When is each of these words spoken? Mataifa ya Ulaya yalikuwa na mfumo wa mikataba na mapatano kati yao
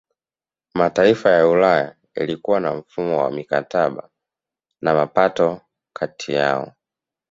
Mataifa 0.73 1.29
ya 1.29 1.47
Ulaya 1.47 1.95
yalikuwa 2.15 2.59
na 2.59 2.73
mfumo 2.75 3.17
wa 3.23 3.31
mikataba 3.31 4.09
na 4.81 4.93
mapatano 4.93 5.61
kati 5.93 6.33
yao 6.33 6.73